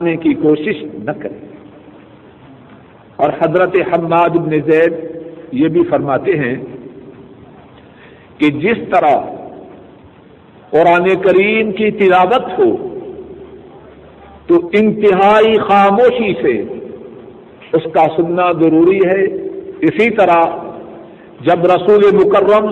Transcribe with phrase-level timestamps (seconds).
[0.00, 1.46] کرنے کی کوشش نہ کرے
[3.16, 4.94] اور حضرت حماد بن زید
[5.52, 6.54] یہ بھی فرماتے ہیں
[8.38, 9.16] کہ جس طرح
[10.70, 12.70] قرآن کریم کی تلاوت ہو،
[14.46, 16.52] تو انتہائی خاموشی سے
[17.72, 19.24] اس کا سننا ضروری ہے۔
[19.80, 20.40] اسی طرح
[21.40, 22.70] جب رسول مکرم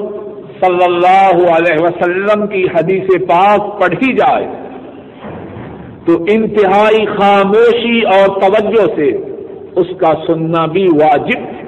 [0.61, 4.47] صلی اللہ علیہ وسلم کی حدیث پاک پڑھی جائے
[6.09, 9.09] تو انتہائی خاموشی اور توجہ سے
[9.77, 11.63] اس کا سننا بھی واجب ہے۔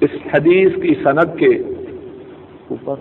[0.00, 1.56] اس حدیث کی صنعت کے
[2.70, 2.94] اوپر۔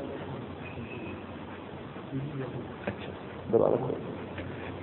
[2.86, 3.76] اچھا،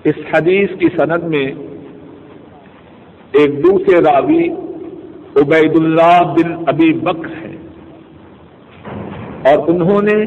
[0.05, 1.47] اس حدیث کی سند میں
[3.33, 4.49] ایک دوسرے راوی
[5.37, 7.57] عبید اللہ بن ابی بکر ہے
[9.47, 10.25] اور انہوں نے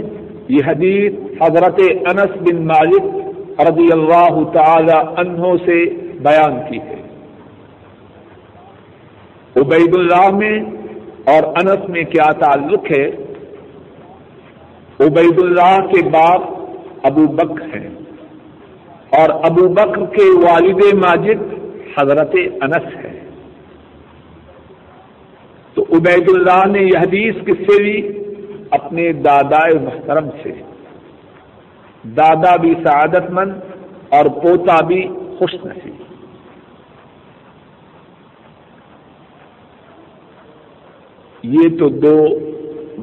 [0.48, 3.04] یہ حدیث حضرت انس بن مالک
[3.60, 5.86] رضی اللہ تعالی عنہ سے
[6.20, 7.02] بیان کی ہے۔
[9.56, 10.60] عبید اللہ میں
[11.26, 13.08] اور انس میں کیا تعلق ہے؟
[15.00, 16.40] عبید اللہ کے بعد
[17.04, 17.90] ابو بکر ہیں
[19.10, 21.54] اور ابو بکر کے والد ماجد
[22.00, 23.20] حضرت انس ہے
[25.74, 28.24] تو عبید اللہ نے یہ حدیث کس سے لی؟
[28.72, 30.75] اپنے دادا محترم سے۔
[32.06, 33.52] دادا بھی سعادت مند
[34.10, 36.04] اور پوتا بھی خوش نصیب۔
[41.44, 42.18] یہ تو دو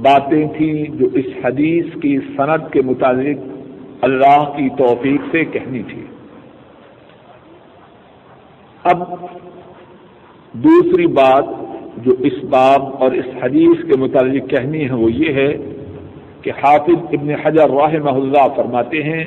[0.02, 3.38] باتیں تھیں جو اس حدیث کی صنعت کے متعلق
[4.02, 6.04] اللہ کی توفیق سے کہنی تھی۔
[8.84, 9.02] اب
[10.54, 11.44] دوسری بات
[11.96, 15.52] جو اس باب اور اس حدیث کے متعلق کہنی ہے وہ یہ ہے
[16.42, 19.24] کہ حافظ ابن حجر راہ اللہ فرماتے ہیں،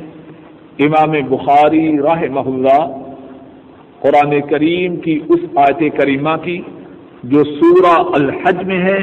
[0.79, 3.01] امام بخاری راہ اللہ
[3.99, 6.61] قرآن کریم کی اس آیت کریمہ کی
[7.23, 8.97] جو سورہ الحج میں ہے،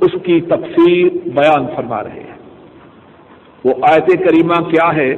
[0.00, 2.36] اس کی تفسیر بیان فرما رہے ہیں۔
[3.64, 5.16] وہ آیت کریمہ کیا ہے؟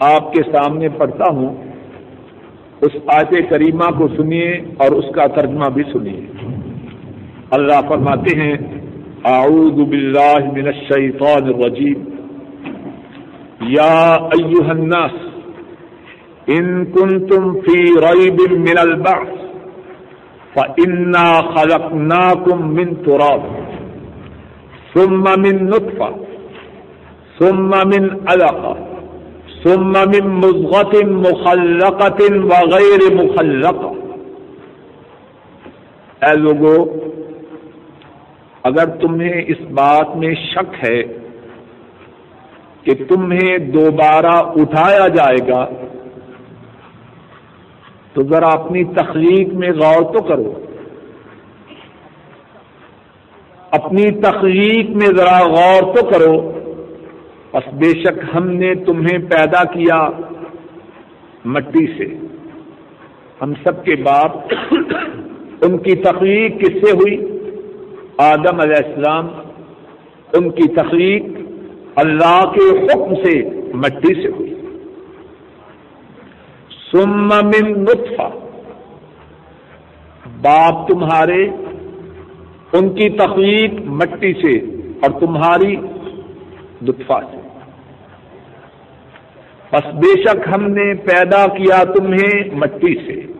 [0.00, 1.54] آپ کے سامنے پڑھتا ہوں۔
[2.80, 6.20] اس آیت کریمہ کو سنیے اور اس کا ترجمہ بھی سنیے۔
[7.50, 8.83] اللہ فرماتے ہیں
[9.32, 12.00] اعوذ باللہ من الشیطان الرجیم
[13.60, 15.14] یا ایوہ الناس
[16.56, 19.30] ان کنتم فی ریب من البعث،
[20.54, 23.46] فإنا خلقناكم من تراب،
[24.94, 26.10] ثم من نطفة،
[27.38, 28.74] ثم من علقة،
[29.62, 32.20] ثم من مضغة مخلقة
[32.50, 33.94] وغير مخلقة.
[36.20, 36.76] اے لوگو
[38.64, 41.02] اگر تمہیں اس بات میں شک ہے
[42.82, 45.66] کہ تمہیں دوبارہ اٹھایا جائے گا،
[48.12, 50.52] تو ذرا اپنی تخلیق میں غور تو کرو۔
[53.70, 56.52] اپنی تخلیق میں ذرا غور تو کرو۔
[57.52, 60.08] بس بے شک ہم نے تمہیں پیدا کیا
[61.44, 62.26] مٹی سے۔
[63.42, 64.36] ہم سب کے باپ،
[65.62, 67.43] ان کی تخلیق کس سے ہوئی؟
[68.18, 69.28] آدم علیہ السلام
[70.32, 71.24] ان کی تخلیق
[71.96, 73.42] اللہ کے حکم سے
[73.74, 74.54] مٹی سے ہوئی۔
[76.92, 78.28] سم من نطفہ۔
[80.42, 81.44] باپ تمہارے
[82.72, 84.58] ان کی تخلیق مٹی سے
[85.02, 85.76] اور تمہاری
[86.82, 87.36] لطفا سے۔
[89.72, 93.32] بس بے شک ہم نے پیدا کیا تمہیں مٹی سے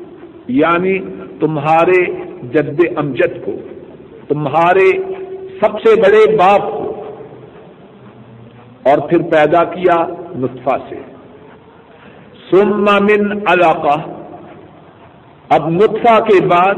[0.48, 0.98] یعنی
[1.40, 2.04] تمہارے
[2.42, 3.52] جد امجد کو۔
[4.28, 4.90] تمہارے
[5.60, 6.90] سب سے بڑے باپ کو
[8.82, 9.96] اور پھر پیدا کیا
[10.38, 11.00] لطفا سے۔
[12.50, 13.96] سم من علاقہ
[15.48, 16.74] اب نطفہ کے بعد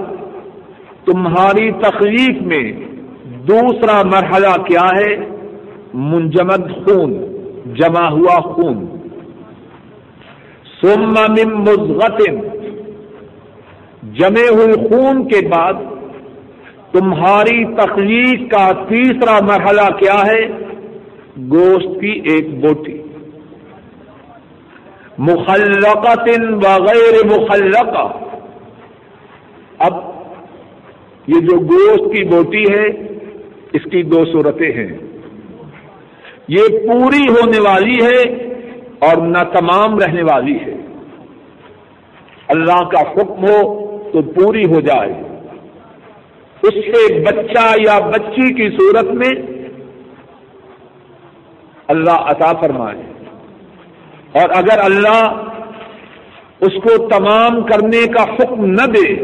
[1.05, 2.73] تمہاری تخلیق میں
[3.49, 5.15] دوسرا مرحلہ کیا ہے؟
[5.95, 7.13] منجمد خون،
[7.75, 8.85] جمع ہوا خون۔
[10.81, 12.41] سم من مزغتن
[14.13, 15.75] جمے ہوئے خون کے بعد
[16.93, 20.49] تمہاری تخلیق کا تیسرا مرحلہ کیا ہے؟
[21.39, 23.03] گوشت کی ایک بوٹی۔
[25.19, 28.13] مخلقت وغیر مخلقہ۔
[29.79, 29.95] اب
[31.27, 32.87] یہ جو گوشت کی بوٹی ہے،
[33.73, 34.99] اس کی دو صورتیں ہیں۔
[36.49, 38.45] یہ پوری ہونے والی ہے
[38.99, 40.77] اور نہ تمام رہنے والی ہے۔
[42.49, 45.36] اللہ کا حکم ہو تو پوری ہو جائے۔
[46.67, 49.43] اس سے بچہ یا بچی کی صورت میں
[51.89, 53.03] اللہ عطا فرمائے۔
[54.33, 55.43] اور اگر اللہ
[56.61, 59.15] اس کو تمام کرنے کا حکم نہ دے،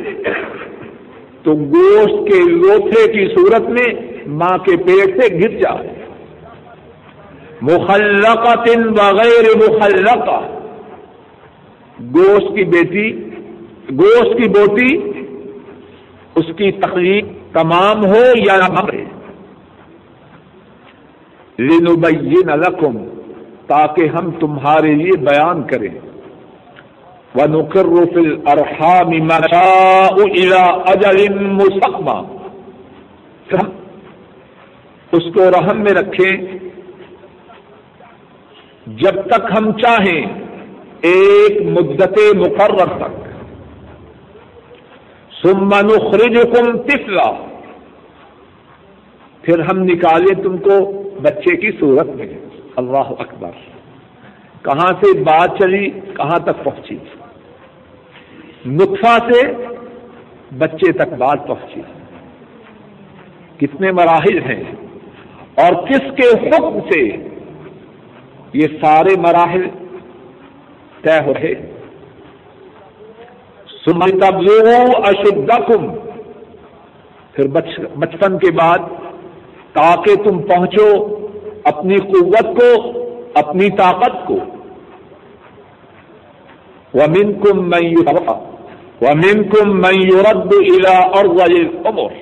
[1.43, 5.89] تو گوشت کے لوتھے کی صورت میں ماں کے پیٹ سے گر جائے۔
[7.63, 10.59] مخلقہ تن بغیر مخلقہ۔
[12.15, 13.31] گوشت کی بیٹی،
[13.99, 15.12] گوشت کی بوٹی
[16.35, 18.81] اس کی تخلیق تمام ہو یا نہ
[21.59, 22.99] لنبین لکم،
[23.67, 25.99] تاکہ ہم تمہارے لیے بیان کریں۔
[27.35, 31.29] وَنُقِرُّ فِي الْأَرْحَامِ مَشَاءُ إِلَىٰ أَجَلٍ
[35.13, 36.59] اس کو رحم میں رکھیں۔
[38.87, 40.27] جب تک ہم چاہیں،
[41.01, 43.32] ایک مدت مقرر تک۔
[45.43, 47.33] ثم نخرجكم طفلا۔
[49.43, 52.27] پھر ہم نکالیں تم کو بچے کی صورت میں۔
[52.77, 53.51] اللہ اکبر۔
[54.63, 56.99] کہاں سے بات چلی؟ کہاں تک پہنچی؟
[58.67, 59.53] نطفہ سے
[60.59, 61.81] بچے تک بات پہنچی۔
[63.57, 64.63] کتنے مراحل ہیں؟
[65.55, 67.29] اور کس کے حکم سے
[68.53, 69.69] یہ سارے مراحل
[71.03, 71.72] طے ہو رہے؟
[73.85, 75.87] سمجھ تبلیغ اشدکم۔
[77.33, 77.47] پھر
[77.95, 78.79] بچپن کے بعد
[79.73, 81.17] تاکہ تم پہنچو
[81.65, 82.93] اپنی قوت کو،
[83.35, 84.37] اپنی طاقت کو۔
[86.95, 87.95] ومن کم میں
[89.01, 91.25] ومن کم میں یورد الا اور
[91.87, 92.13] عمر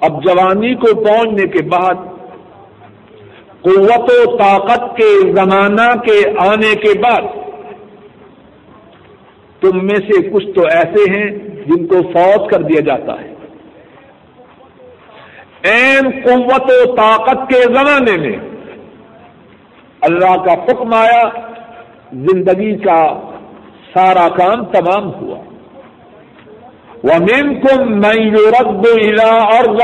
[0.00, 1.94] اب جوانی کو پہنچنے کے بعد،
[3.60, 7.45] قوت و طاقت کے زمانہ کے آنے کے بعد
[9.60, 11.30] تم میں سے کچھ تو ایسے ہیں
[11.66, 13.32] جن کو فوت کر دیا جاتا ہے۔
[15.62, 18.38] این قوت و طاقت کے زمانے میں
[20.00, 21.22] اللہ کا حکم آیا،
[22.12, 23.30] زندگی کا
[23.94, 25.38] سارا کام تمام ہوا۔
[27.02, 27.18] وہ
[27.52, 29.78] کم میں رد الا اور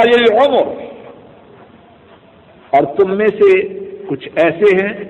[2.70, 3.68] اور تم میں سے
[4.06, 5.04] کچھ ایسے ہیں،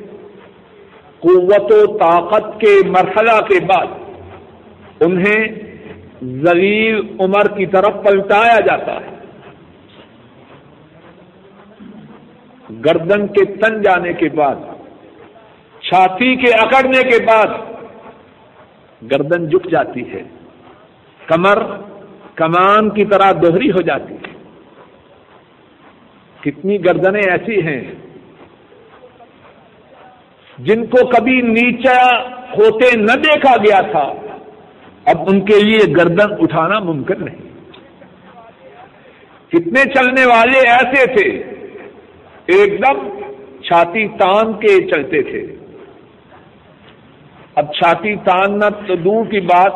[1.21, 4.02] قوت و طاقت کے مرحلہ کے بعد۔
[5.07, 5.47] انہیں
[6.23, 9.13] زلیل عمر کی طرف پلٹایا جاتا ہے۔
[12.85, 14.55] گردن کے تن جانے کے بعد،
[15.81, 17.47] چھاتی کے اکڑنے کے بعد
[19.11, 20.23] گردن جھک جاتی ہے۔
[21.27, 21.63] کمر
[22.35, 24.33] کمان کی طرح دوہری ہو جاتی ہے۔
[26.41, 27.81] کتنی گردنیں ایسی ہیں
[30.59, 34.32] جن کو کبھی نیچا ہوتے نہ دیکھا گیا تھا۔
[35.05, 37.53] اب ان کے لیے گردن اٹھانا ممکن نہیں۔
[39.49, 41.39] کتنے چلنے والے ایسے تھے،
[42.47, 43.09] ایک دم
[43.61, 45.57] چھاتی تان کے چلتے تھے۔
[47.55, 49.73] اب چھاتی تاننا تو دور کی بات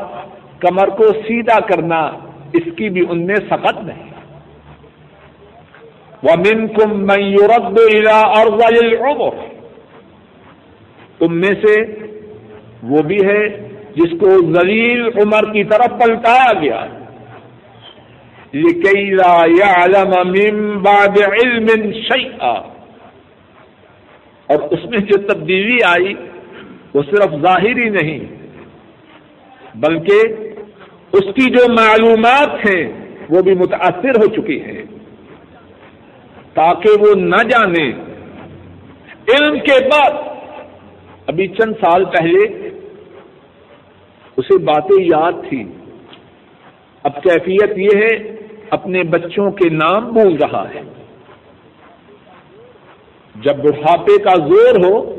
[0.61, 2.01] کمر کو سیدھا کرنا
[2.53, 4.11] اس کی بھی ان میں سخت نہیں۔
[6.23, 7.79] وہ کم میں یورد
[8.09, 9.33] اور
[11.19, 11.93] تم میں سے
[12.83, 13.66] وہ بھی ہے
[13.97, 16.87] جس کو زلیل عمر کی طرف پلٹایا گیا۔
[20.79, 22.53] بعد علم شيئا
[24.47, 26.15] اور اس میں جو تبدیلی آئی
[26.95, 28.19] وہ صرف ظاہری نہیں،
[29.75, 30.21] بلکہ
[31.13, 32.93] اس کی جو معلومات ہیں
[33.31, 34.83] وہ بھی متاثر ہو چکی ہیں۔
[36.55, 37.91] تاکہ وہ نہ جانے۔
[39.29, 40.11] علم کے بعد،
[41.27, 42.66] ابھی چند سال پہلے
[44.37, 45.65] اسے باتیں یاد تھی
[47.03, 48.37] اب کیفیت یہ ہے،
[48.71, 50.81] اپنے بچوں کے نام بھول رہا ہے۔
[53.35, 55.15] جب بڑھاپے کا زور ہو،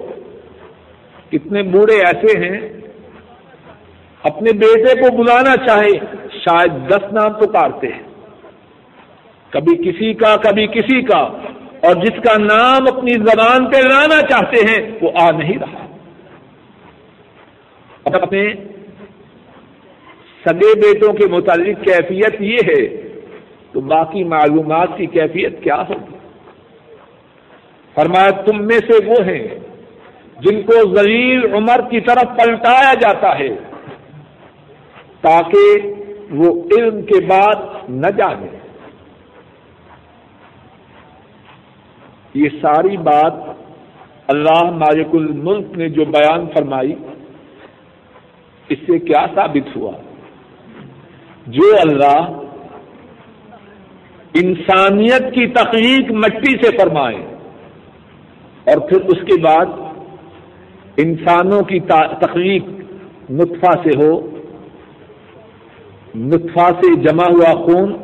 [1.32, 2.60] کتنے بوڑھے ایسے ہیں،
[4.24, 6.00] اپنے بیٹے کو بلانا چاہے،
[6.32, 8.04] شاید دس نام پکارتے ہیں۔
[9.50, 11.20] کبھی کسی کا، کبھی کسی کا۔
[11.84, 15.88] اور جس کا نام اپنی زبان پہ لانا چاہتے ہیں، وہ آ نہیں رہا۔
[18.04, 18.54] اپنے
[20.48, 22.84] سگے بیٹوں کے متعلق کیفیت یہ ہے
[23.74, 26.16] تو باقی معلومات کی کیفیت کیا ہوگی؟
[27.96, 29.44] فرمایا، تم میں سے وہ ہیں
[30.38, 33.50] جن کو ذلیل عمر کی طرف پلٹایا جاتا ہے
[35.22, 35.88] تاکہ
[36.32, 37.64] وہ علم کے بعد
[37.98, 38.48] نہ جانے
[42.36, 43.46] یہ ساری بات
[44.28, 46.94] اللہ مالک الملک نے جو بیان فرمائی،
[48.70, 49.92] اس سے کیا ثابت ہوا؟
[51.48, 52.32] جو اللہ
[54.34, 57.22] انسانیت کی تخلیق مٹی سے فرمائے
[58.68, 59.66] اور پھر اس کے بعد
[60.98, 61.80] انسانوں کی
[62.22, 62.68] تخلیق
[63.30, 64.12] نطفہ سے ہو،
[66.16, 67.96] نطفہ سے جمع ہوا خون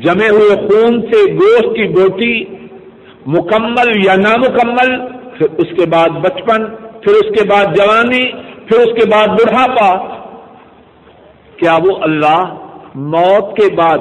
[0.00, 2.32] جمے ہوئے خون سے گوشت کی بوٹی
[3.26, 4.96] مکمل یا نامکمل،
[5.38, 6.64] پھر اس کے بعد بچپن،
[7.02, 8.24] پھر اس کے بعد جوانی،
[8.66, 9.90] پھر اس کے بعد بڑھاپا
[11.60, 12.54] کیا وہ اللہ
[12.94, 13.98] موت کے بعد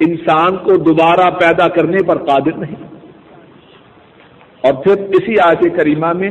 [0.00, 2.82] انسان کو دوبارہ پیدا کرنے پر قادر نہیں؟
[4.60, 6.30] اور پھر اسی آیت کریمہ میں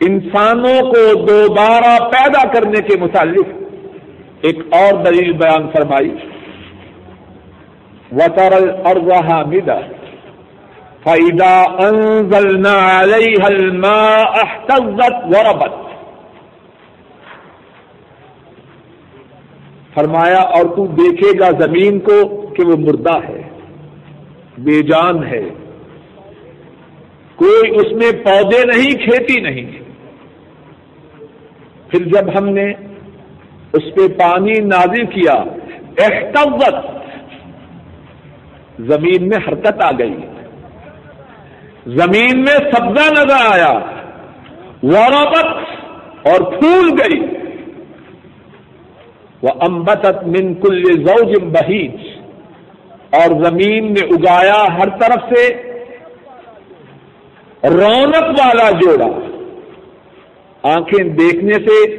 [0.00, 3.46] انسانوں کو دوبارہ پیدا کرنے کے متعلق
[4.42, 6.14] ایک اور دلیل بیان فرمائی۔
[8.12, 9.80] وطرل اور وہاں مدا
[11.04, 12.56] فائدہ انزل
[15.28, 15.91] وربت
[19.94, 23.42] فرمایا، اور تو دیکھے گا زمین کو کہ وہ مردہ ہے،
[24.58, 25.42] بے جان ہے۔
[27.36, 29.70] کوئی اس میں پودے نہیں، کھیتی نہیں۔
[31.88, 32.72] پھر جب ہم نے
[33.72, 35.32] اس پہ پانی نازل کیا،
[35.98, 36.74] احتوت،
[38.78, 40.14] زمین میں حرکت آ گئی۔
[41.86, 43.72] زمین میں سبزہ نظر آیا
[44.82, 45.46] وربت
[46.26, 47.41] اور پھول گئی۔
[49.42, 51.94] وہ امبتت من کل زوج بہیج
[53.10, 55.72] اور زمین میں اگایا ہر طرف سے
[57.64, 59.06] رونق والا جوڑا۔
[60.62, 61.96] آنکھیں دیکھنے سے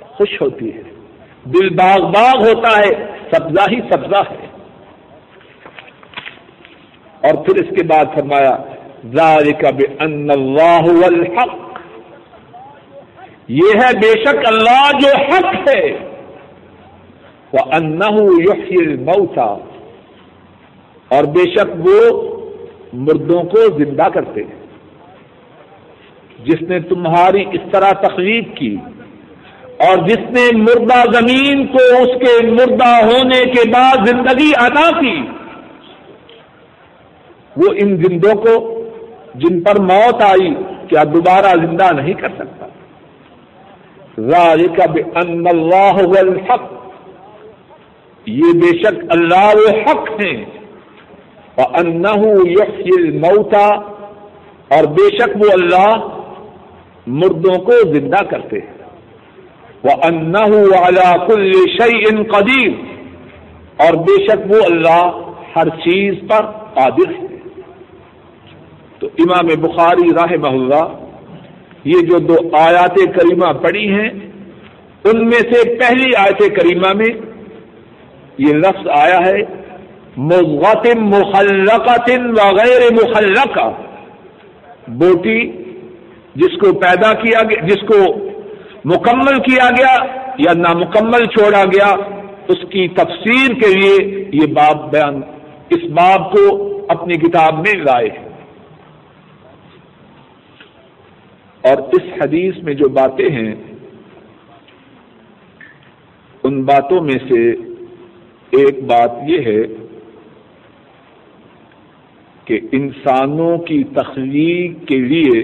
[0.00, 0.82] خوش ہوتی ہے۔
[1.44, 4.46] دل باغ باغ ہوتا ہے۔ سبزہ ہی سبزہ ہے۔
[7.22, 8.56] اور پھر اس کے بعد فرمایا
[9.16, 11.80] ذالک بان اللہ الحق
[13.48, 16.09] یہ ہے بے شک اللہ جو حق ہے۔
[17.52, 18.14] وہ انہ
[18.70, 19.56] الموتا
[21.08, 22.30] اور بے شک وہ
[22.92, 24.60] مردوں کو زندہ کرتے ہیں۔
[26.44, 28.76] جس نے تمہاری اس طرح تخلیق کی
[29.78, 35.22] اور جس نے مردہ زمین کو اس کے مردہ ہونے کے بعد زندگی ادا کی،
[37.56, 38.84] وہ ان زندوں کو
[39.34, 40.54] جن پر موت آئی
[40.88, 42.66] کیا دوبارہ زندہ نہیں کر سکتا۔
[44.20, 46.79] ذالک بان اللہ الحق۔
[48.26, 50.44] یہ بے شک اللہ حق ہیں۔
[51.54, 53.66] اور انہو یحیی الموتا
[54.70, 56.06] اور بے شک وہ اللہ
[57.06, 58.80] مردوں کو زندہ کرتے ہیں۔
[59.84, 62.70] وہ انہ کل شعی ان قدیر
[63.76, 65.10] اور بے شک وہ اللہ
[65.56, 67.26] ہر چیز پر قادر ہے
[68.98, 70.84] تو امام بخاری راہ محلہ
[71.84, 74.08] یہ جو دو آیات کریمہ پڑی ہیں،
[75.04, 77.29] ان میں سے پہلی آیت کریمہ میں
[78.38, 79.42] یہ لفظ آیا ہے
[80.16, 83.70] مغتم مخلقتن وغیر مخلقہ۔
[84.88, 85.52] بوٹی
[86.34, 88.14] جس کو پیدا کیا گیا، جس کو
[88.84, 89.96] مکمل کیا گیا
[90.38, 91.94] یا نامکمل چھوڑا گیا،
[92.48, 95.20] اس کی تفسیر کے لیے یہ باب بیان
[95.70, 98.28] اس باب کو اپنی کتاب میں لائے ہیں۔
[101.62, 103.54] اور اس حدیث میں جو باتیں ہیں،
[106.42, 107.69] ان باتوں میں سے
[108.50, 109.62] ایک بات یہ ہے
[112.44, 115.42] کہ انسانوں کی تخلیق کے لیے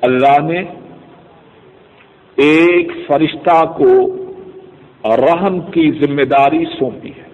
[0.00, 0.60] اللہ نے
[2.36, 4.16] ایک فرشتہ کو
[5.16, 7.24] رحم کی ذمہ داری سونپی ہے۔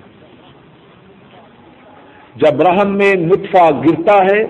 [2.37, 4.44] جب رحم میں نطفہ گرتا ہے،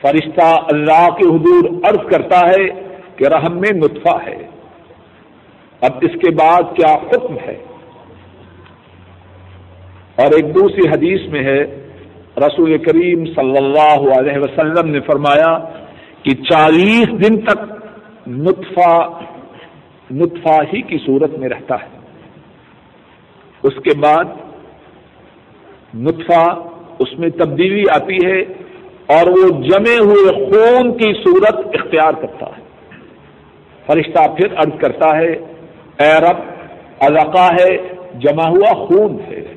[0.00, 2.68] فرشتہ اللہ کے حضور عرض کرتا ہے
[3.16, 4.46] کہ رحم میں نطفہ ہے۔
[5.80, 7.64] اب اس کے بعد کیا حکم ہے؟
[10.20, 11.88] اور ایک دوسری حدیث میں ہے،
[12.36, 15.58] رسول کریم صلی اللہ علیہ وسلم نے فرمایا
[16.22, 17.58] کہ چالیس دن تک
[18.26, 19.20] نطفہ
[20.10, 21.98] نطفہ ہی کی صورت میں رہتا ہے۔
[23.62, 24.24] اس کے بعد
[25.94, 26.54] نطفہ
[26.98, 28.40] اس میں تبدیلی آتی ہے
[29.06, 32.62] اور وہ جمے ہوئے خون کی صورت اختیار کرتا ہے۔
[33.86, 35.32] فرشتہ پھر عرض کرتا ہے،
[36.00, 36.38] اے رب،
[37.00, 37.76] علاقہ ہے،
[38.18, 39.49] جمع ہوا خون ہے۔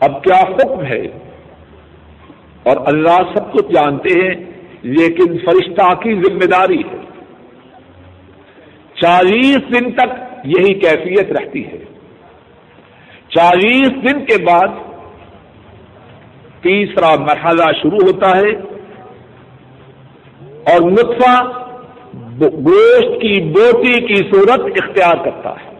[0.00, 1.00] اب کیا حکم ہے؟
[2.62, 4.44] اور اللہ سب کچھ جانتے ہیں،
[4.82, 7.06] لیکن فرشتہ کی ذمہ داری ہے۔
[8.94, 10.08] چالیس دن تک
[10.44, 11.78] یہی کیفیت رہتی ہے۔
[13.28, 14.68] چالیس دن کے بعد
[16.62, 18.50] تیسرا مرحلہ شروع ہوتا ہے۔
[20.72, 21.42] اور نطفہ
[22.40, 25.76] گوشت کی بوٹی کی صورت اختیار کرتا ہے۔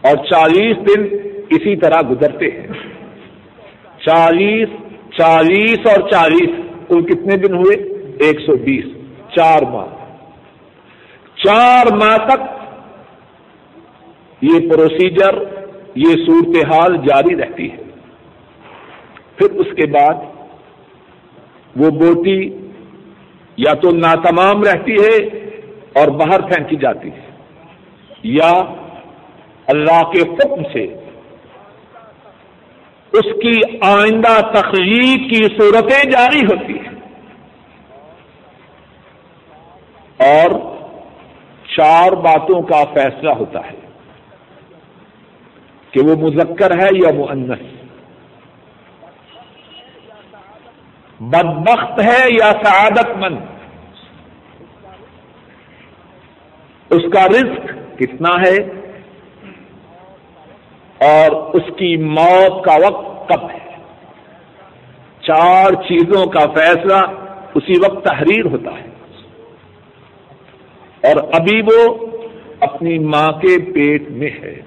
[0.00, 2.66] اور چالیس دن اسی طرح گزرتے ہیں۔
[3.98, 4.68] چالیس
[5.18, 6.50] چالیس اور چالیس،
[6.88, 7.76] کل کتنے دن ہوئے؟
[8.20, 8.84] ایک سو بیس۔
[9.36, 9.86] چار ماہ۔
[11.34, 12.42] چار ماہ تک
[14.42, 15.38] یہ پروسیجر
[15.94, 17.76] یہ صورتحال جاری رہتی ہے۔
[19.36, 20.14] پھر اس کے بعد
[21.76, 22.40] وہ بوٹی
[23.56, 25.16] یا تو ناتمام رہتی ہے
[25.92, 27.30] اور باہر پھینکی جاتی ہے،
[28.22, 28.50] یا
[29.66, 30.86] اللہ کے حکم سے
[33.14, 36.94] اس کی آئندہ تخلیق کی صورتیں جاری ہوتی ہیں۔
[40.18, 40.76] اور
[41.76, 43.76] چار باتوں کا فیصلہ ہوتا ہے
[45.90, 47.60] کہ وہ مذکر ہے یا مؤنث۔
[51.20, 53.38] بدبخت ہے یا سعادت مند۔
[56.90, 57.66] اس کا رزق
[57.98, 58.83] کتنا ہے؟
[61.04, 63.76] اور اس کی موت کا وقت کب ہے؟
[65.20, 67.06] چار چیزوں کا فیصلہ
[67.54, 68.88] اسی وقت تحریر ہوتا ہے۔
[71.02, 72.06] اور ابھی وہ
[72.60, 74.60] اپنی ماں کے پیٹ میں ہے۔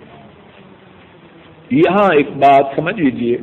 [1.72, 3.38] یہاں ایک بات سمجھ لیجیے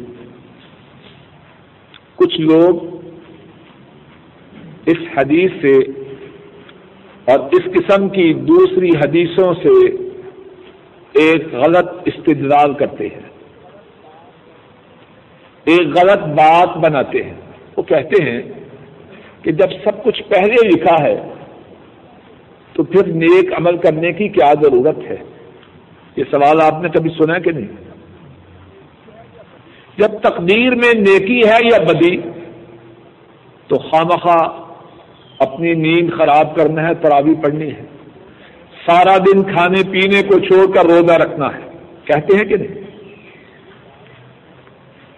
[2.14, 2.94] کچھ لوگ
[4.86, 5.90] اس حدیث سے
[7.32, 10.03] اور اس قسم کی دوسری حدیثوں سے
[11.14, 13.28] ایک غلط استدلال کرتے ہیں۔
[15.64, 17.34] ایک غلط بات بناتے ہیں۔
[17.76, 18.42] وہ کہتے ہیں
[19.42, 21.28] کہ جب سب کچھ پہلے لکھا ہے،
[22.72, 25.16] تو پھر نیک عمل کرنے کی کیا ضرورت ہے؟
[26.16, 27.66] یہ سوال آپ نے کبھی سنا کہ نہیں؟
[29.98, 32.16] جب تقدیر میں نیکی ہے یا بدی،
[33.68, 34.60] تو خواہ
[35.38, 37.93] اپنی نیند خراب کرنا ہے، تراوی پڑھنی ہے۔
[38.86, 41.60] سارا دن کھانے پینے کو چھوڑ کر روزہ رکھنا ہے۔
[42.04, 42.84] کہتے ہیں کہ نہیں؟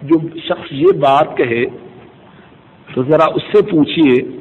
[0.03, 1.65] جو شخص یہ بات کہے،
[2.95, 4.39] تو ذرا اس سے پوچھیے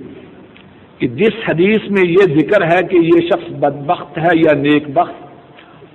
[0.97, 5.25] کہ جس حدیث میں یہ ذکر ہے کہ یہ شخص بدبخت ہے یا نیک بخت،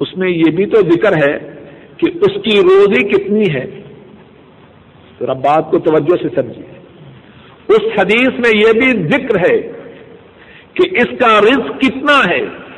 [0.01, 1.39] اس میں یہ بھی تو ذکر ہے
[1.97, 3.67] کہ اس کی روزی کتنی ہے۔
[5.21, 6.81] ذرا بات کو توجہ سے سمجھیے
[7.69, 9.61] اس حدیث میں یہ بھی ذکر ہے
[10.75, 12.70] کہ اس کا رزق کتنا ہے۔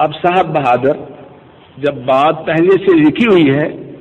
[0.00, 0.96] اب صاحب بہادر،
[1.78, 3.92] جب بات پہلے سے لکھی ہوئی ہے،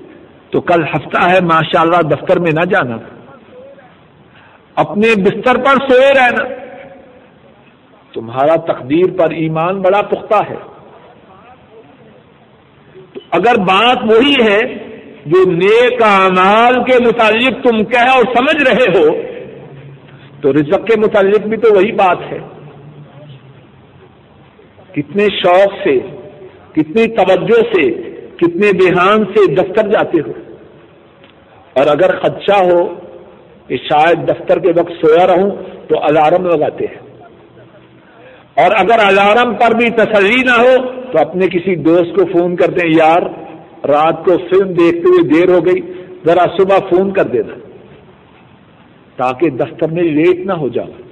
[0.49, 2.97] تو کل ہفتہ ہے، ماشاءاللہ دفتر میں نہ جانا۔
[4.75, 6.43] اپنے بستر پر سوئے رہنا۔
[8.13, 10.55] تمہارا تقدیر پر ایمان بڑا پختہ ہے۔
[13.13, 14.59] تو اگر بات وہی ہے
[15.25, 19.21] جو نیک اعمال کے متعلق تم کہہ اور سمجھ رہے ہو،
[20.41, 22.58] تو رزق کے متعلق بھی تو وہی بات ہے۔
[25.01, 25.99] کتنے شوق سے،
[26.71, 27.91] کتنی توجہ سے،
[28.35, 30.31] کتنے بحان سے دفتر جاتے ہو۔
[31.73, 32.93] اور اگر خدشہ ہو
[33.67, 35.51] کہ شاید دفتر کے وقت سویا رہوں
[35.87, 37.09] تو الارم لگاتے ہیں۔
[38.55, 42.87] اور اگر الارم پر بھی تسلی نہ ہو تو اپنے کسی دوست کو فون کرتے
[42.87, 43.21] ہیں یار،
[43.85, 45.93] رات کو فلم دیکھتے ہوئے دیر ہو گئی،
[46.25, 47.53] ذرا صبح فون کر دینا
[49.15, 51.08] تاکہ دفتر میں لیٹ نہ ہو جاؤ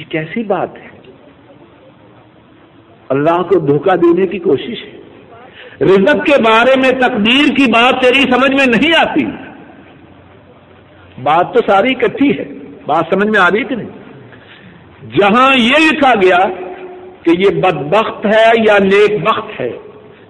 [0.00, 0.88] یہ کیسی بات ہے؟
[3.08, 5.00] اللہ کو دھوکہ دینے کی کوشش ہے۔
[5.80, 9.24] رزق کے بارے میں تقدیر کی بات تیری سمجھ میں نہیں آتی۔
[11.22, 12.44] بات تو ساری اکٹھی ہے۔
[12.86, 13.88] بات سمجھ میں آ رہی کہ نہیں؟
[15.18, 16.38] جہاں یہ لکھا گیا
[17.22, 19.70] کہ یہ بدبخت ہے یا نیک بخت ہے،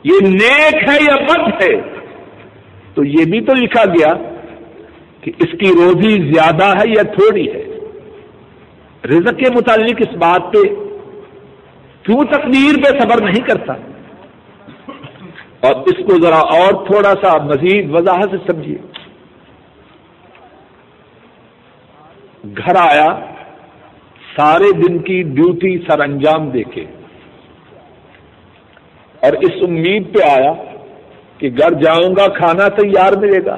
[0.05, 1.81] یہ نیک ہے یا بد ہے،
[2.95, 4.15] تو یہ بھی تو لکھا گیا
[5.21, 7.70] کہ اس کی روزی زیادہ ہے یا تھوڑی ہے۔
[9.05, 10.75] رزق کے متعلق اس بات پہ
[12.03, 13.73] کیوں تقدیر پہ صبر نہیں کرتا؟
[15.61, 18.79] اور اس کو ذرا اور تھوڑا سا مزید وضاحت سے سمجھیے۔
[22.45, 23.21] گھر آیا،
[24.37, 26.85] سارے دن کی ڈیوٹی سر انجام دیکھے
[29.23, 30.53] اور اس امید پہ آیا
[31.39, 33.57] کہ گھر جاؤں گا، کھانا تیار ملے گا۔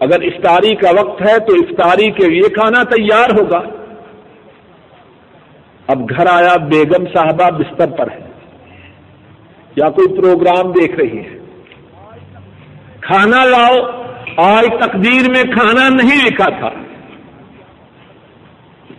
[0.00, 3.81] اگر افطاری کا وقت ہے تو افطاری کے لیے کھانا تیار ہوگا۔
[5.86, 8.32] اب گھر آیا، بیگم صاحبہ بستر پر ہے۔
[9.76, 11.38] یا کوئی پروگرام دیکھ رہی ہے۔
[13.00, 14.02] کھانا لاؤ،
[14.36, 16.70] آج تقدیر میں کھانا نہیں لکھا تھا۔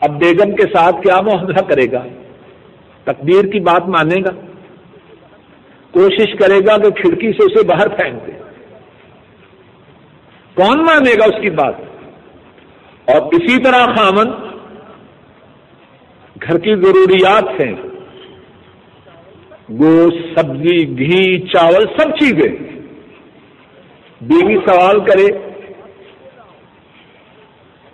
[0.01, 2.03] اب بیگم کے ساتھ کیا معاملہ کرے گا؟
[3.03, 4.41] تقدیر کی بات مانے گا۔
[5.91, 8.31] کوشش کرے گا کہ کھڑکی سے اسے باہر پھینک دے۔
[10.53, 11.73] کون مانے گا اس کی بات؟
[13.09, 14.52] اور اسی طرح خامن
[16.47, 17.73] گھر کی ضروریات ہیں۔
[19.69, 22.55] گوشت، سبزی، گھی، چاول، سب چیزیں۔
[24.21, 25.39] بیوی سوال کرے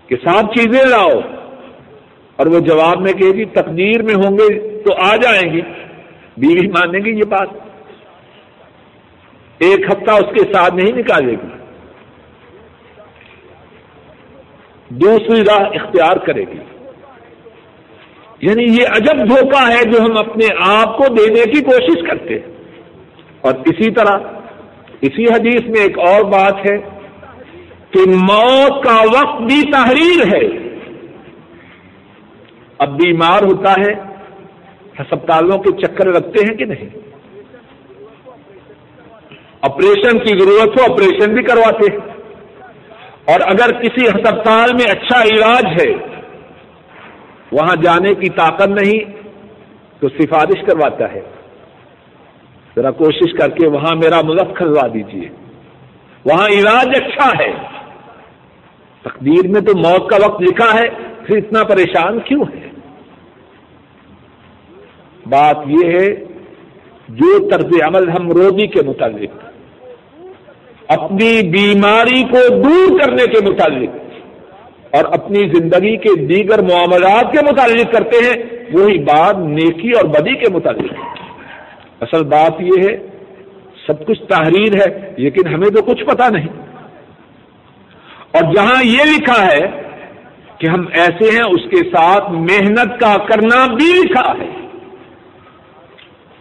[0.08, 1.20] کہ سات چیزیں لاؤ۔
[2.36, 5.62] اور وہ جواب میں کہے گی، تقدیر میں ہوں گے تو آ جائیں گی۔
[6.38, 7.48] بیوی مانیں گی یہ بات۔
[9.58, 11.48] ایک ہفتہ اس کے ساتھ نہیں نکالے گی۔
[14.90, 16.79] دوسری راہ اختیار کرے گی۔
[18.42, 22.54] یعنی یہ عجب دھوکہ ہے جو ہم اپنے آپ کو دینے کی کوشش کرتے ہیں۔
[23.42, 24.18] اور اسی طرح
[25.02, 26.78] اسی حدیث میں ایک اور بات ہے
[27.92, 30.70] کہ موت کا وقت بھی تحریر ہے۔
[32.78, 33.94] اب بیمار ہوتا ہے،
[35.00, 36.90] ہسپتالوں کے چکر لگتے ہیں کہ نہیں؟
[39.62, 42.00] آپریشن کی ضرورت ہو، آپریشن بھی کرواتے ہیں۔
[43.26, 46.09] اور اگر کسی ہسپتال میں اچھا علاج ہے
[47.52, 49.00] وہاں جانے کی طاقت نہیں،
[50.00, 51.22] تو سفارش کرواتا ہے۔
[52.76, 55.30] ذرا کوشش کر کے وہاں میرا ملک کھلوا دیجیے
[56.26, 57.54] وہاں علاج اچھا ہے۔
[59.02, 60.90] تقدیر میں تو موت کا وقت لکھا ہے،
[61.26, 62.70] پھر اتنا پریشان کیوں ہے؟
[65.30, 66.16] بات یہ ہے،
[67.10, 69.32] جو طرز عمل ہم روزی کے متعلق،
[70.88, 74.09] اپنی بیماری کو دور کرنے کے متعلق
[74.92, 80.36] اور اپنی زندگی کے دیگر معاملات کے متعلق کرتے ہیں، وہی بات نیکی اور بدی
[80.36, 80.94] کے متعلق
[82.02, 82.98] اصل بات یہ ہے،
[83.88, 86.48] سب کچھ تحریر ہے، لیکن ہمیں تو کچھ پتا نہیں۔
[88.34, 89.82] اور جہاں یہ لکھا ہے
[90.58, 94.68] کہ ہم ایسے ہیں، اس کے ساتھ محنت کا کرنا بھی لکھا ہے۔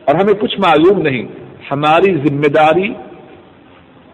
[0.05, 1.27] اور ہمیں کچھ معلوم نہیں،
[1.71, 2.89] ہماری ذمہ داری،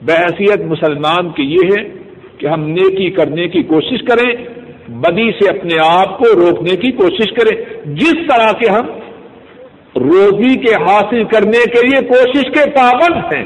[0.03, 2.04] بحثیت مسلمان کی یہ ہے
[2.39, 4.45] کہ ہم نیکی کرنے کی کوشش کریں،
[4.89, 8.87] بدی سے اپنے آپ کو روکنے کی کوشش کریں۔ جس طرح کے ہم
[10.01, 13.45] روزی کے حاصل کرنے کے لیے کوشش کے پابند ہیں،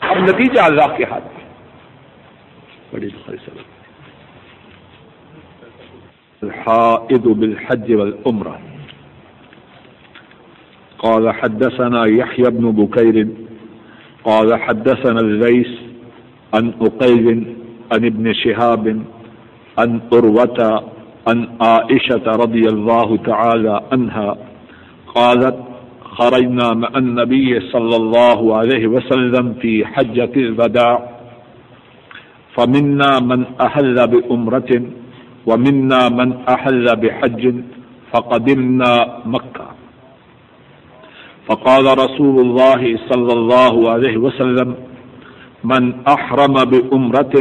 [0.00, 1.40] اب نتیجہ اللہ کے ہاتھ میں۔
[2.92, 3.08] بڑی
[6.42, 8.58] الحائض بالحج والعمرة
[10.96, 13.26] قال حدثنا يحيى بن بكير
[14.22, 15.66] قال حدثنا الليث
[16.52, 17.59] عن أقيل
[17.92, 19.02] عن ابن شهاب،
[19.78, 20.82] عن أروة
[21.28, 24.36] عن عائشة رضي الله تعالى عنها
[25.14, 25.56] قالت
[26.02, 31.10] خرجنا مع النبي صلى الله عليه وسلم في حجة الوداع،
[32.54, 34.82] فمنا من أحل بأمرة،
[35.46, 37.54] ومنا من أحل بحج،
[38.12, 38.92] فقدمنا
[39.26, 39.66] مكة.
[41.48, 44.74] فقال رسول الله صلى الله عليه وسلم
[45.64, 47.34] من أحرم بأمرة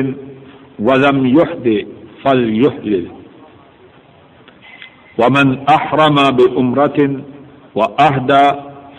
[0.80, 1.88] ولم يحد
[2.24, 3.08] فليحلل.
[5.20, 7.22] ومن أحرم بأمرة
[7.76, 8.52] وأهدى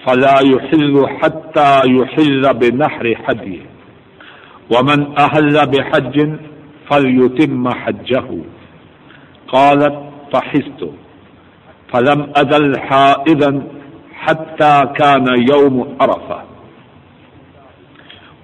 [0.04, 3.62] فلا يحل حتى يحل بنحر حديه
[4.70, 6.36] ومن أهل بحج
[6.90, 8.28] فليتم حجه.
[9.48, 9.96] قالت
[10.32, 10.90] فحست،
[11.92, 13.62] فلم أزل حائدا
[14.14, 16.42] حتى كان يوم عرفة.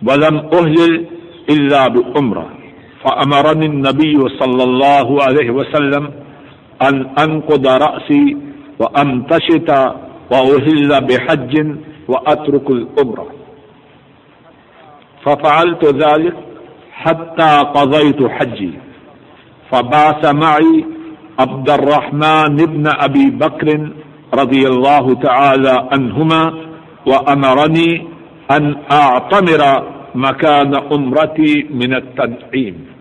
[0.08, 1.06] ولم أهلل
[1.50, 2.55] إلا بأمرة.
[3.06, 6.10] فأمرني النبي صلى الله عليه وسلم
[6.82, 8.36] أن أنقض رأسي
[8.80, 9.70] وأمتشط
[10.32, 11.54] وأهل بحج
[12.08, 13.26] وأترك الأمرة.
[15.24, 16.36] ففعلت ذلك
[16.92, 18.72] حتى قضيت حجي.
[19.70, 20.84] فبعث معي
[21.38, 23.90] عبد الرحمن بن أبي بكر
[24.34, 26.42] رضي الله تعالى عنهما
[27.06, 28.06] وأمرني
[28.50, 29.62] أن أعتمر
[30.14, 32.95] مكان أمرتي من التنعيم.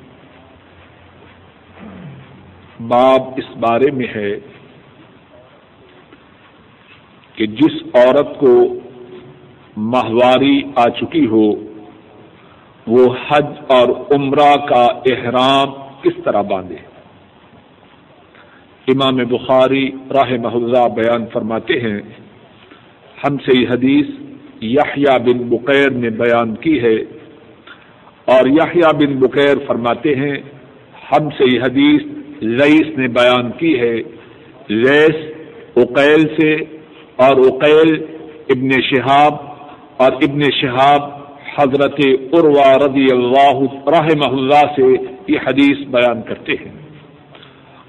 [2.80, 4.32] باب اس بارے میں ہے
[7.36, 8.56] کہ جس عورت کو
[9.78, 11.46] ماہواری آ چکی ہو،
[12.88, 16.76] وہ حج اور عمرہ کا احرام کس طرح باندھے؟
[18.88, 19.86] امام بخاری
[20.16, 22.00] راہ محلہ بیان فرماتے ہیں،
[23.18, 24.10] ہم سے یہ حدیث
[24.62, 26.96] یحییٰ بن بقیر نے بیان کی ہے
[28.28, 30.36] اور یحییٰ بن بقیر فرماتے ہیں،
[31.12, 32.04] ہم سے یہ حدیث
[32.42, 33.96] لئیس نے بیان کی ہے
[34.68, 35.16] لیس
[35.76, 36.56] اقیل سے
[37.16, 38.06] اور اقیل
[38.50, 39.34] ابن شہاب
[39.98, 41.02] اور ابن شہاب
[41.60, 42.00] حضرت
[42.34, 44.96] عروا رضی اللہ رحمہ اللہ سے
[45.28, 46.72] یہ حدیث بیان کرتے ہیں۔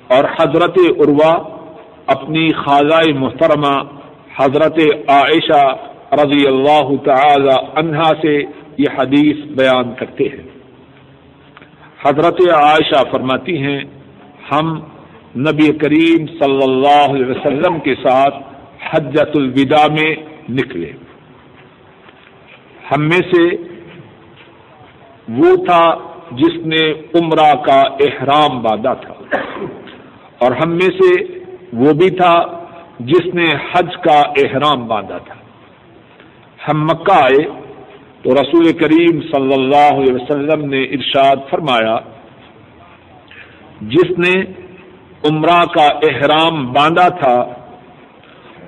[0.09, 1.59] اور حضرت عروا
[2.07, 3.83] اپنی خالہ محترمہ
[4.37, 4.79] حضرت
[5.09, 5.77] عائشہ
[6.13, 8.39] رضی اللہ تعالی عنہا سے
[8.79, 10.47] یہ حدیث بیان کرتے ہیں۔
[12.07, 13.81] حضرت عائشہ فرماتی ہیں
[14.53, 14.81] ہم
[15.37, 18.35] نبی کریم صلی اللہ علیہ وسلم کے ساتھ
[18.91, 20.15] حجت الوداع میں
[20.49, 20.93] نکلے۔
[22.91, 23.57] ہم میں سے
[25.29, 25.95] وہ تھا
[26.33, 29.15] جس نے عمرہ کا احرام باندھا تھا۔
[30.39, 31.39] اور ہم میں سے
[31.73, 32.65] وہ بھی تھا
[33.01, 35.35] جس نے حج کا احرام باندھا تھا۔
[36.69, 37.49] ہم مکہ آئے
[38.23, 41.97] تو رسول کریم صلی اللہ علیہ وسلم نے ارشاد فرمایا
[43.81, 44.41] جس نے
[45.31, 47.41] عمرہ کا احرام باندھا تھا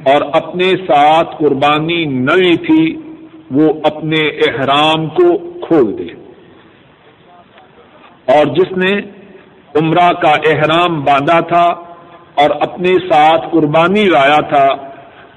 [0.07, 3.15] اور اپنے ساتھ قربانی نہ لی تھی،
[3.51, 6.13] وہ اپنے احرام کو کھول دے۔
[8.33, 9.01] اور جس نے
[9.75, 11.65] عمرہ کا احرام باندھا تھا
[12.35, 14.67] اور اپنے ساتھ قربانی لایا تھا،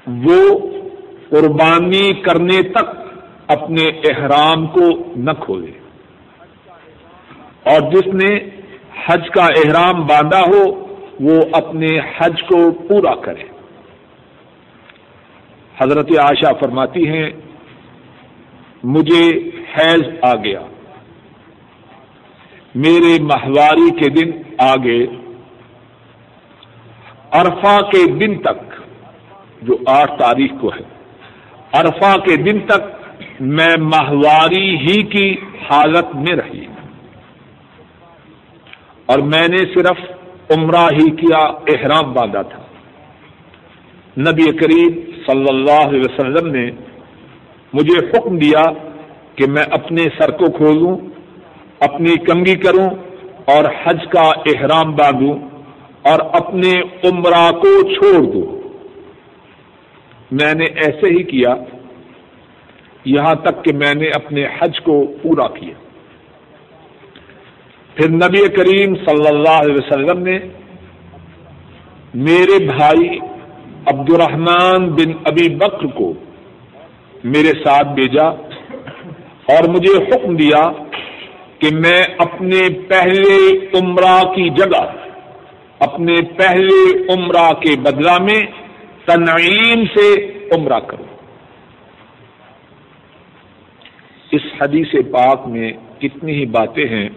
[0.06, 0.58] وہ
[1.30, 2.84] قربانی کرنے تک
[3.48, 5.72] اپنے احرام کو نہ کھولے۔
[7.64, 8.61] اور جس نے
[9.06, 10.86] حج کا احرام باندھا ہو،
[11.20, 13.42] وہ اپنے حج کو پورا کرے۔
[15.82, 17.30] حضرت عائشہ فرماتی ہیں،
[18.84, 20.60] مجھے حیض آ گیا۔
[22.74, 25.06] میرے ماہواری کے دن آگے،
[27.30, 28.82] عرفہ کے دن تک،
[29.62, 30.82] جو آٹھ تاریخ کو ہے،
[31.72, 32.82] عرفہ کے دن تک
[33.40, 35.34] میں ماہواری ہی کی
[35.70, 36.66] حالت میں رہی۔
[39.12, 39.98] اور میں نے صرف
[40.56, 42.62] عمرہ ہی کیا، احرام باندھا تھا۔
[44.18, 46.70] نبی کریم صلی اللہ علیہ وسلم نے
[47.72, 48.62] مجھے حکم دیا
[49.34, 50.96] کہ میں اپنے سر کو کھولوں،
[51.80, 52.88] اپنی کنگی کروں
[53.46, 55.48] اور حج کا احرام باندھوں
[56.10, 58.60] اور اپنے عمرہ کو چھوڑ دوں۔
[60.30, 61.54] میں نے ایسے ہی کیا،
[63.04, 65.74] یہاں تک کہ میں نے اپنے حج کو پورا کیا۔
[67.96, 70.38] پھر نبی کریم صلی اللہ علیہ وسلم نے
[72.14, 73.18] میرے بھائی
[73.86, 76.12] عبد الرحمان بن ابی بکر کو
[77.24, 78.28] میرے ساتھ بھیجا
[79.52, 80.70] اور مجھے حکم دیا
[81.58, 84.84] کہ میں اپنے پہلے عمرہ کی جگہ،
[85.78, 86.80] اپنے پہلے
[87.14, 88.40] عمرہ کے بدلہ میں
[89.06, 90.08] تنعیم سے
[90.56, 91.06] عمرہ کروں۔
[94.32, 97.08] اس حدیث پاک میں کتنی ہی باتیں ہیں۔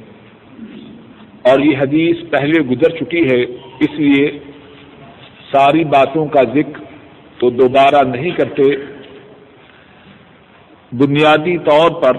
[1.51, 3.41] اور یہ حدیث پہلے گزر چکی ہے،
[3.79, 4.39] اس لیے
[5.51, 6.83] ساری باتوں کا ذکر
[7.39, 8.63] تو دوبارہ نہیں کرتے۔
[10.91, 12.17] بنیادی طور پر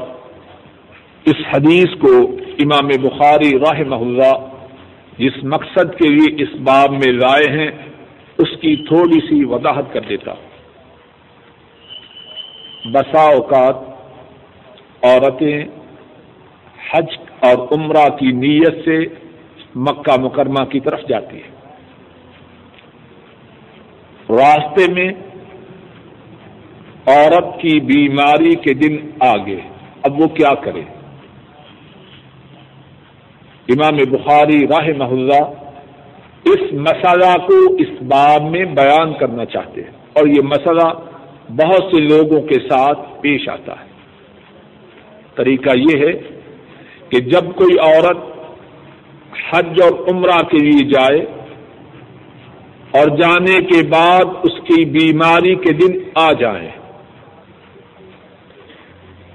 [1.25, 2.13] اس حدیث کو
[2.59, 4.47] امام بخاری راہ اللہ
[5.19, 7.71] جس مقصد کے لیے اس باب میں لائے ہیں،
[8.39, 10.35] اس کی تھوڑی سی وضاحت کر دیتا۔
[12.93, 13.77] بسا اوقات
[15.05, 15.65] عورتیں
[16.91, 19.27] حج اور عمرہ کی نیت سے
[19.75, 21.57] مکہ مکرمہ کی طرف جاتی ہیں
[24.31, 25.09] راستے میں
[27.07, 29.57] عورت کی بیماری کے دن آگے۔
[30.03, 30.83] اب وہ کیا کرے؟
[33.69, 35.45] امام بخاری راہ محلہ
[36.45, 40.89] اس مسئلہ کو اس باب میں بیان کرنا چاہتے ہیں۔ اور یہ مسئلہ
[41.49, 43.87] بہت سے لوگوں کے ساتھ پیش آتا ہے۔
[45.35, 46.36] طریقہ یہ ہے
[47.11, 48.17] کہ جب کوئی عورت
[49.51, 51.19] حج اور عمرہ کے لیے جائے
[52.91, 56.71] اور جانے کے بعد اس کی بیماری کے دن آ جائیں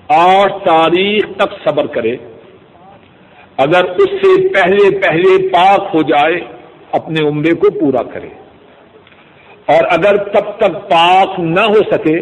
[0.08, 2.16] آٹھ تاریخ تک صبر کرے۔
[3.58, 6.40] اگر اس سے پہلے پہلے پاک ہو جائے،
[6.92, 8.30] اپنے عمرے کو پورا کرے۔
[9.66, 12.22] اور اگر تب تک پاک نہ ہو سکے،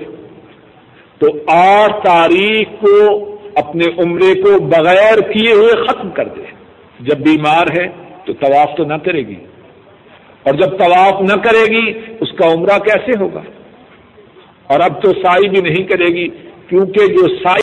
[1.20, 3.26] تو آٹھ تاریخ کو
[3.64, 6.42] اپنے عمرے کو بغیر کیے ہوئے ختم کر دے۔
[7.00, 7.88] جب بیمار ہے
[8.26, 9.36] تو طواف تو نہ کرے گی۔
[10.44, 13.42] اور جب طواف نہ کرے گی، اس کا عمرہ کیسے ہوگا؟
[14.68, 16.28] اور اب تو سائی بھی نہیں کرے گی،
[16.68, 17.58] کیونکہ جو سائی